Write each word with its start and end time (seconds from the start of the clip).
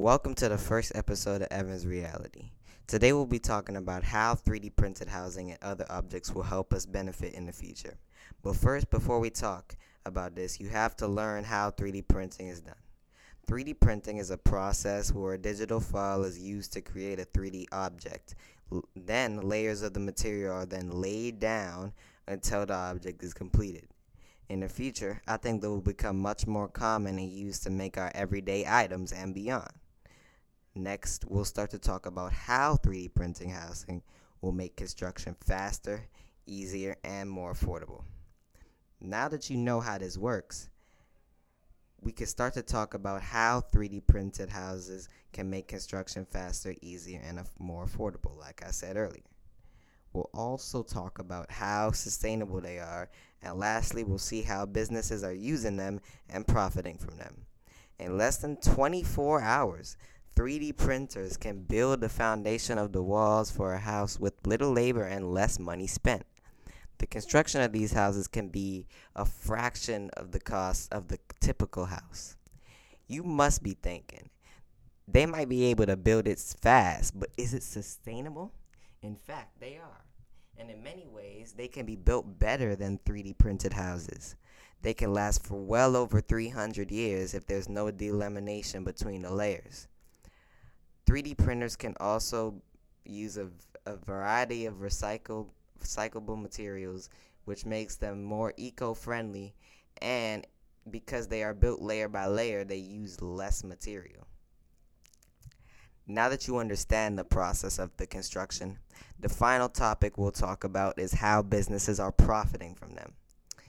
welcome 0.00 0.34
to 0.34 0.48
the 0.48 0.56
first 0.56 0.92
episode 0.94 1.42
of 1.42 1.48
Evans 1.50 1.86
Reality. 1.86 2.50
Today 2.86 3.12
we'll 3.12 3.26
be 3.26 3.38
talking 3.38 3.76
about 3.76 4.02
how 4.04 4.34
3D 4.34 4.74
printed 4.74 5.08
housing 5.08 5.50
and 5.50 5.58
other 5.62 5.84
objects 5.90 6.32
will 6.32 6.44
help 6.44 6.72
us 6.72 6.86
benefit 6.86 7.34
in 7.34 7.44
the 7.44 7.52
future. 7.52 7.98
But 8.42 8.56
first, 8.56 8.90
before 8.90 9.20
we 9.20 9.28
talk 9.28 9.76
about 10.06 10.34
this, 10.34 10.58
you 10.58 10.68
have 10.68 10.96
to 10.96 11.06
learn 11.06 11.44
how 11.44 11.72
3D 11.72 12.08
printing 12.08 12.48
is 12.48 12.60
done. 12.60 12.74
3D 13.46 13.80
printing 13.80 14.16
is 14.16 14.30
a 14.30 14.38
process 14.38 15.12
where 15.12 15.34
a 15.34 15.38
digital 15.38 15.80
file 15.80 16.24
is 16.24 16.38
used 16.38 16.72
to 16.72 16.80
create 16.80 17.18
a 17.20 17.26
3D 17.26 17.66
object. 17.72 18.34
Then, 18.96 19.42
layers 19.42 19.82
of 19.82 19.92
the 19.92 20.00
material 20.00 20.54
are 20.54 20.66
then 20.66 20.90
laid 20.90 21.38
down 21.38 21.92
until 22.26 22.64
the 22.64 22.74
object 22.74 23.22
is 23.22 23.34
completed. 23.34 23.88
In 24.48 24.60
the 24.60 24.68
future, 24.68 25.20
I 25.28 25.36
think 25.36 25.60
they 25.60 25.68
will 25.68 25.80
become 25.80 26.18
much 26.18 26.46
more 26.46 26.68
common 26.68 27.18
and 27.18 27.30
used 27.30 27.62
to 27.64 27.70
make 27.70 27.98
our 27.98 28.10
everyday 28.14 28.64
items 28.66 29.12
and 29.12 29.34
beyond. 29.34 29.70
Next, 30.74 31.26
we'll 31.28 31.44
start 31.44 31.70
to 31.72 31.78
talk 31.78 32.06
about 32.06 32.32
how 32.32 32.76
3D 32.76 33.14
printing 33.14 33.50
housing 33.50 34.02
will 34.40 34.52
make 34.52 34.74
construction 34.74 35.36
faster, 35.46 36.08
easier, 36.46 36.96
and 37.04 37.28
more 37.28 37.52
affordable. 37.52 38.04
Now 38.98 39.28
that 39.28 39.50
you 39.50 39.58
know 39.58 39.80
how 39.80 39.98
this 39.98 40.16
works, 40.16 40.70
we 42.00 42.10
can 42.10 42.26
start 42.26 42.54
to 42.54 42.62
talk 42.62 42.94
about 42.94 43.20
how 43.20 43.62
3D 43.72 44.06
printed 44.06 44.48
houses 44.48 45.10
can 45.34 45.50
make 45.50 45.68
construction 45.68 46.24
faster, 46.24 46.74
easier, 46.80 47.20
and 47.22 47.40
more 47.58 47.84
affordable, 47.84 48.38
like 48.38 48.62
I 48.66 48.70
said 48.70 48.96
earlier. 48.96 49.22
We'll 50.14 50.30
also 50.32 50.82
talk 50.82 51.18
about 51.18 51.50
how 51.50 51.90
sustainable 51.90 52.62
they 52.62 52.78
are, 52.78 53.10
and 53.42 53.58
lastly, 53.58 54.04
we'll 54.04 54.18
see 54.18 54.40
how 54.40 54.64
businesses 54.64 55.22
are 55.22 55.34
using 55.34 55.76
them 55.76 56.00
and 56.30 56.46
profiting 56.46 56.96
from 56.96 57.18
them. 57.18 57.46
In 57.98 58.16
less 58.16 58.38
than 58.38 58.56
24 58.56 59.42
hours, 59.42 59.96
3D 60.34 60.76
printers 60.76 61.36
can 61.36 61.62
build 61.62 62.00
the 62.00 62.08
foundation 62.08 62.78
of 62.78 62.92
the 62.92 63.02
walls 63.02 63.50
for 63.50 63.74
a 63.74 63.78
house 63.78 64.18
with 64.18 64.46
little 64.46 64.72
labor 64.72 65.04
and 65.04 65.34
less 65.34 65.58
money 65.58 65.86
spent. 65.86 66.24
The 66.98 67.06
construction 67.06 67.60
of 67.60 67.72
these 67.72 67.92
houses 67.92 68.28
can 68.28 68.48
be 68.48 68.86
a 69.14 69.26
fraction 69.26 70.08
of 70.16 70.32
the 70.32 70.40
cost 70.40 70.92
of 70.92 71.08
the 71.08 71.18
typical 71.40 71.86
house. 71.86 72.36
You 73.08 73.22
must 73.22 73.62
be 73.62 73.74
thinking, 73.74 74.30
they 75.06 75.26
might 75.26 75.48
be 75.48 75.64
able 75.64 75.84
to 75.86 75.96
build 75.96 76.26
it 76.26 76.38
fast, 76.38 77.18
but 77.18 77.30
is 77.36 77.52
it 77.52 77.62
sustainable? 77.62 78.52
In 79.02 79.16
fact, 79.16 79.60
they 79.60 79.76
are. 79.76 80.04
And 80.56 80.70
in 80.70 80.82
many 80.82 81.08
ways, 81.08 81.52
they 81.52 81.68
can 81.68 81.84
be 81.84 81.96
built 81.96 82.38
better 82.38 82.74
than 82.74 83.00
3D 83.04 83.36
printed 83.36 83.74
houses. 83.74 84.36
They 84.80 84.94
can 84.94 85.12
last 85.12 85.44
for 85.44 85.60
well 85.60 85.94
over 85.94 86.20
300 86.20 86.90
years 86.90 87.34
if 87.34 87.46
there's 87.46 87.68
no 87.68 87.90
delamination 87.90 88.84
between 88.84 89.22
the 89.22 89.34
layers. 89.34 89.88
3D 91.06 91.36
printers 91.36 91.76
can 91.76 91.94
also 92.00 92.54
use 93.04 93.36
a, 93.36 93.48
a 93.86 93.96
variety 93.96 94.66
of 94.66 94.74
recycled, 94.74 95.48
recyclable 95.80 96.40
materials, 96.40 97.10
which 97.44 97.66
makes 97.66 97.96
them 97.96 98.22
more 98.22 98.54
eco 98.56 98.94
friendly. 98.94 99.54
And 100.00 100.46
because 100.90 101.28
they 101.28 101.42
are 101.42 101.54
built 101.54 101.80
layer 101.80 102.08
by 102.08 102.26
layer, 102.26 102.64
they 102.64 102.76
use 102.76 103.20
less 103.20 103.64
material. 103.64 104.26
Now 106.06 106.28
that 106.28 106.48
you 106.48 106.58
understand 106.58 107.18
the 107.18 107.24
process 107.24 107.78
of 107.78 107.96
the 107.96 108.06
construction, 108.06 108.78
the 109.20 109.28
final 109.28 109.68
topic 109.68 110.18
we'll 110.18 110.32
talk 110.32 110.64
about 110.64 110.98
is 110.98 111.12
how 111.12 111.42
businesses 111.42 112.00
are 112.00 112.10
profiting 112.10 112.74
from 112.74 112.94
them. 112.94 113.12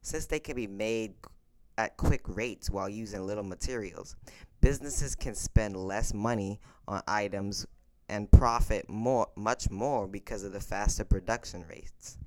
Since 0.00 0.26
they 0.26 0.40
can 0.40 0.56
be 0.56 0.66
made 0.66 1.14
at 1.76 1.96
quick 1.96 2.22
rates 2.26 2.70
while 2.70 2.88
using 2.88 3.26
little 3.26 3.44
materials, 3.44 4.16
businesses 4.60 5.14
can 5.14 5.34
spend 5.34 5.76
less 5.76 6.14
money 6.14 6.60
on 6.86 7.02
items 7.06 7.66
and 8.08 8.30
profit 8.30 8.88
more 8.88 9.28
much 9.36 9.70
more 9.70 10.06
because 10.06 10.44
of 10.44 10.52
the 10.52 10.60
faster 10.60 11.04
production 11.04 11.64
rates. 11.68 12.18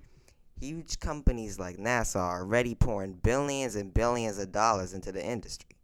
Huge 0.59 0.99
companies 0.99 1.59
like 1.59 1.77
NASA 1.77 2.19
are 2.19 2.41
already 2.41 2.73
pouring 2.73 3.13
billions 3.13 3.75
and 3.75 3.93
billions 3.93 4.39
of 4.39 4.51
dollars 4.51 4.93
into 4.93 5.11
the 5.11 5.23
industry. 5.23 5.77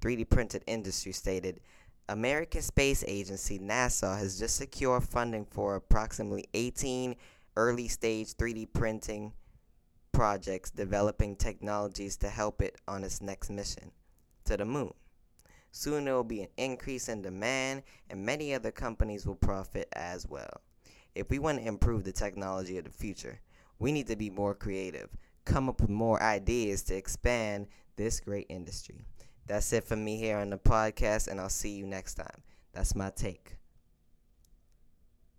3D 0.00 0.28
printed 0.28 0.62
industry 0.66 1.12
stated 1.12 1.60
American 2.08 2.62
Space 2.62 3.04
Agency 3.06 3.58
NASA 3.58 4.18
has 4.18 4.38
just 4.38 4.56
secured 4.56 5.02
funding 5.02 5.44
for 5.44 5.76
approximately 5.76 6.46
18 6.54 7.16
early 7.56 7.88
stage 7.88 8.34
3D 8.34 8.68
printing 8.72 9.32
projects 10.16 10.70
developing 10.70 11.36
technologies 11.36 12.16
to 12.16 12.30
help 12.30 12.62
it 12.62 12.74
on 12.88 13.04
its 13.04 13.20
next 13.20 13.50
mission 13.50 13.90
to 14.46 14.56
the 14.56 14.64
moon. 14.64 14.94
Soon 15.72 16.06
there 16.06 16.14
will 16.14 16.24
be 16.24 16.40
an 16.40 16.48
increase 16.56 17.10
in 17.10 17.20
demand, 17.20 17.82
and 18.08 18.24
many 18.24 18.54
other 18.54 18.70
companies 18.70 19.26
will 19.26 19.34
profit 19.34 19.86
as 19.92 20.26
well. 20.26 20.62
If 21.14 21.28
we 21.28 21.38
want 21.38 21.58
to 21.58 21.68
improve 21.68 22.04
the 22.04 22.12
technology 22.12 22.78
of 22.78 22.84
the 22.84 22.90
future, 22.90 23.40
we 23.78 23.92
need 23.92 24.06
to 24.06 24.16
be 24.16 24.30
more 24.30 24.54
creative, 24.54 25.10
come 25.44 25.68
up 25.68 25.82
with 25.82 25.90
more 25.90 26.22
ideas 26.22 26.82
to 26.84 26.96
expand 26.96 27.66
this 27.96 28.18
great 28.20 28.46
industry. 28.48 29.04
That's 29.46 29.70
it 29.74 29.84
for 29.84 29.96
me 29.96 30.16
here 30.16 30.38
on 30.38 30.48
the 30.48 30.56
podcast, 30.56 31.28
and 31.28 31.38
I'll 31.38 31.50
see 31.50 31.76
you 31.76 31.86
next 31.86 32.14
time. 32.14 32.42
That's 32.72 32.94
my 32.94 33.10
take. 33.10 33.58